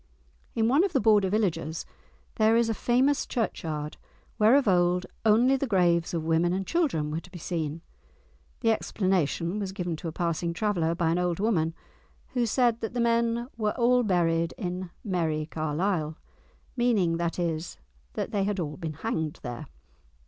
[0.55, 1.85] In one of the Border villages
[2.37, 3.97] there is a famous churchyard
[4.37, 7.83] where of old only the graves of women and children were to be seen.
[8.61, 11.75] The explanation was given to a passing traveller by an old woman,
[12.29, 16.17] who said that the men were all buried "in merrie Carlisle,"
[16.75, 17.77] meaning, that is,
[18.13, 19.67] that they had all been hanged there!